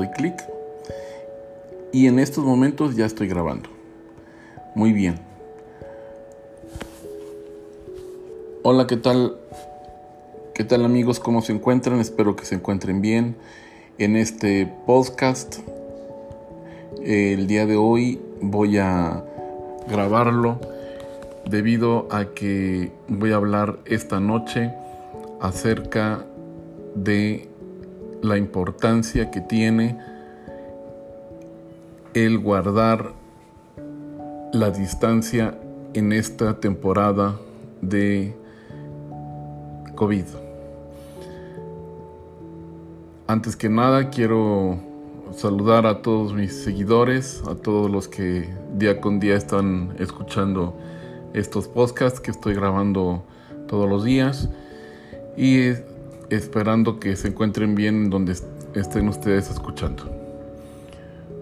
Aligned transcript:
darle 0.00 0.10
clic. 0.12 0.44
Y 1.92 2.06
en 2.06 2.18
estos 2.18 2.44
momentos 2.44 2.96
ya 2.96 3.06
estoy 3.06 3.28
grabando. 3.28 3.68
Muy 4.74 4.92
bien. 4.92 5.18
Hola, 8.62 8.86
¿qué 8.86 8.96
tal? 8.96 9.36
¿Qué 10.54 10.64
tal 10.64 10.84
amigos? 10.84 11.18
¿Cómo 11.18 11.42
se 11.42 11.52
encuentran? 11.52 11.98
Espero 12.00 12.36
que 12.36 12.44
se 12.44 12.54
encuentren 12.54 13.00
bien. 13.00 13.36
En 13.98 14.16
este 14.16 14.72
podcast, 14.86 15.58
el 17.02 17.46
día 17.46 17.66
de 17.66 17.76
hoy 17.76 18.20
voy 18.40 18.78
a 18.78 19.24
grabarlo 19.88 20.60
debido 21.46 22.06
a 22.10 22.26
que 22.26 22.92
voy 23.08 23.32
a 23.32 23.36
hablar 23.36 23.78
esta 23.86 24.20
noche 24.20 24.72
acerca 25.40 26.24
de 26.94 27.49
la 28.22 28.36
importancia 28.36 29.30
que 29.30 29.40
tiene 29.40 29.98
el 32.14 32.38
guardar 32.38 33.12
la 34.52 34.70
distancia 34.70 35.58
en 35.94 36.12
esta 36.12 36.60
temporada 36.60 37.38
de 37.80 38.34
COVID. 39.94 40.24
Antes 43.26 43.54
que 43.54 43.68
nada 43.68 44.10
quiero 44.10 44.78
saludar 45.36 45.86
a 45.86 46.02
todos 46.02 46.34
mis 46.34 46.52
seguidores, 46.52 47.42
a 47.46 47.54
todos 47.54 47.90
los 47.90 48.08
que 48.08 48.48
día 48.74 49.00
con 49.00 49.20
día 49.20 49.36
están 49.36 49.94
escuchando 49.98 50.74
estos 51.32 51.68
podcasts 51.68 52.18
que 52.18 52.32
estoy 52.32 52.54
grabando 52.54 53.22
todos 53.68 53.88
los 53.88 54.04
días 54.04 54.48
y 55.36 55.70
esperando 56.30 57.00
que 57.00 57.16
se 57.16 57.28
encuentren 57.28 57.74
bien 57.74 58.10
donde 58.10 58.36
estén 58.74 59.08
ustedes 59.08 59.50
escuchando. 59.50 60.10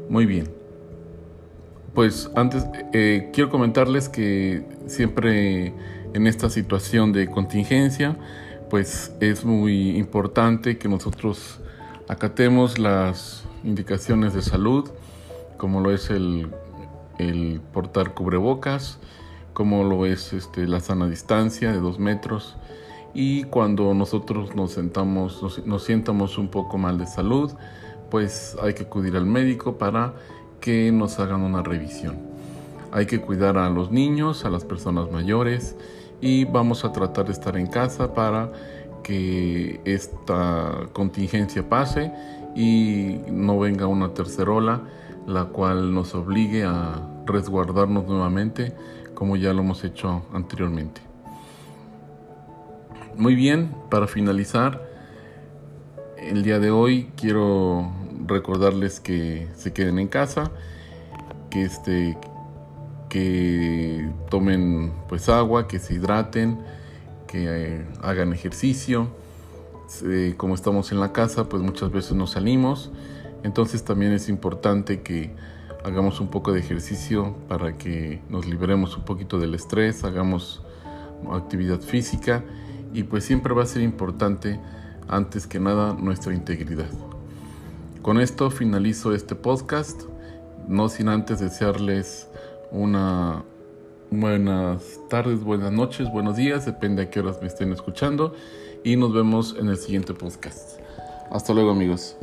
Muy 0.08 0.26
bien. 0.26 0.48
Pues 1.94 2.30
antes 2.34 2.66
eh, 2.92 3.30
quiero 3.32 3.50
comentarles 3.50 4.08
que 4.08 4.64
siempre 4.86 5.74
en 6.14 6.26
esta 6.26 6.48
situación 6.48 7.12
de 7.12 7.30
contingencia, 7.30 8.16
pues 8.70 9.12
es 9.20 9.44
muy 9.44 9.96
importante 9.96 10.78
que 10.78 10.88
nosotros 10.88 11.60
acatemos 12.08 12.78
las 12.78 13.44
indicaciones 13.64 14.34
de 14.34 14.42
salud, 14.42 14.88
como 15.56 15.80
lo 15.80 15.92
es 15.92 16.10
el, 16.10 16.48
el 17.18 17.60
portar 17.72 18.14
cubrebocas, 18.14 18.98
como 19.52 19.84
lo 19.84 20.06
es 20.06 20.32
este, 20.32 20.66
la 20.66 20.80
sana 20.80 21.08
distancia 21.08 21.72
de 21.72 21.80
dos 21.80 21.98
metros, 21.98 22.56
y 23.14 23.44
cuando 23.44 23.94
nosotros 23.94 24.54
nos 24.54 24.72
sentamos, 24.72 25.42
nos, 25.42 25.66
nos 25.66 25.84
sientamos 25.84 26.38
un 26.38 26.48
poco 26.48 26.78
mal 26.78 26.98
de 26.98 27.06
salud, 27.06 27.52
pues 28.10 28.56
hay 28.62 28.74
que 28.74 28.84
acudir 28.84 29.16
al 29.16 29.26
médico 29.26 29.76
para 29.76 30.14
que 30.60 30.90
nos 30.92 31.18
hagan 31.18 31.42
una 31.42 31.62
revisión. 31.62 32.16
Hay 32.92 33.06
que 33.06 33.20
cuidar 33.20 33.58
a 33.58 33.68
los 33.70 33.90
niños, 33.90 34.44
a 34.44 34.50
las 34.50 34.64
personas 34.64 35.10
mayores 35.10 35.76
y 36.20 36.44
vamos 36.44 36.84
a 36.84 36.92
tratar 36.92 37.26
de 37.26 37.32
estar 37.32 37.56
en 37.56 37.66
casa 37.66 38.14
para 38.14 38.50
que 39.02 39.80
esta 39.84 40.88
contingencia 40.92 41.68
pase 41.68 42.12
y 42.54 43.20
no 43.30 43.58
venga 43.58 43.86
una 43.86 44.14
tercera 44.14 44.50
ola, 44.50 44.82
la 45.26 45.44
cual 45.46 45.94
nos 45.94 46.14
obligue 46.14 46.64
a 46.64 47.00
resguardarnos 47.26 48.06
nuevamente 48.06 48.74
como 49.14 49.36
ya 49.36 49.52
lo 49.52 49.62
hemos 49.62 49.84
hecho 49.84 50.22
anteriormente. 50.32 51.07
Muy 53.18 53.34
bien, 53.34 53.74
para 53.90 54.06
finalizar, 54.06 54.88
el 56.18 56.44
día 56.44 56.60
de 56.60 56.70
hoy 56.70 57.10
quiero 57.16 57.90
recordarles 58.24 59.00
que 59.00 59.48
se 59.56 59.72
queden 59.72 59.98
en 59.98 60.06
casa, 60.06 60.52
que 61.50 61.64
este 61.64 62.16
que 63.08 64.08
tomen 64.30 64.92
pues 65.08 65.28
agua, 65.28 65.66
que 65.66 65.80
se 65.80 65.94
hidraten, 65.94 66.60
que 67.26 67.46
eh, 67.48 67.86
hagan 68.02 68.32
ejercicio. 68.32 69.08
como 70.36 70.54
estamos 70.54 70.92
en 70.92 71.00
la 71.00 71.12
casa, 71.12 71.48
pues 71.48 71.60
muchas 71.60 71.90
veces 71.90 72.12
nos 72.12 72.30
salimos, 72.30 72.92
entonces 73.42 73.82
también 73.82 74.12
es 74.12 74.28
importante 74.28 75.02
que 75.02 75.34
hagamos 75.84 76.20
un 76.20 76.28
poco 76.28 76.52
de 76.52 76.60
ejercicio 76.60 77.34
para 77.48 77.76
que 77.76 78.22
nos 78.28 78.46
liberemos 78.46 78.96
un 78.96 79.04
poquito 79.04 79.40
del 79.40 79.56
estrés, 79.56 80.04
hagamos 80.04 80.62
actividad 81.32 81.80
física 81.80 82.44
y 82.92 83.02
pues 83.04 83.24
siempre 83.24 83.54
va 83.54 83.62
a 83.62 83.66
ser 83.66 83.82
importante 83.82 84.60
antes 85.08 85.46
que 85.46 85.60
nada 85.60 85.94
nuestra 85.94 86.34
integridad. 86.34 86.90
Con 88.02 88.20
esto 88.20 88.50
finalizo 88.50 89.14
este 89.14 89.34
podcast, 89.34 90.02
no 90.66 90.88
sin 90.88 91.08
antes 91.08 91.40
desearles 91.40 92.28
una 92.70 93.44
buenas 94.10 95.00
tardes, 95.08 95.42
buenas 95.42 95.72
noches, 95.72 96.10
buenos 96.10 96.36
días, 96.36 96.64
depende 96.64 97.02
a 97.02 97.10
qué 97.10 97.20
horas 97.20 97.38
me 97.40 97.48
estén 97.48 97.72
escuchando 97.72 98.34
y 98.84 98.96
nos 98.96 99.12
vemos 99.12 99.56
en 99.58 99.68
el 99.68 99.76
siguiente 99.76 100.14
podcast. 100.14 100.80
Hasta 101.30 101.52
luego 101.52 101.70
amigos. 101.70 102.16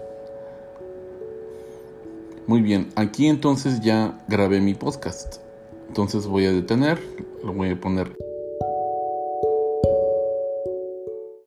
Muy 2.47 2.61
bien, 2.61 2.89
aquí 2.95 3.27
entonces 3.27 3.81
ya 3.81 4.23
grabé 4.27 4.61
mi 4.61 4.73
podcast. 4.73 5.37
Entonces 5.87 6.27
voy 6.27 6.45
a 6.45 6.51
detener, 6.51 6.99
lo 7.43 7.53
voy 7.53 7.71
a 7.71 7.79
poner 7.79 8.15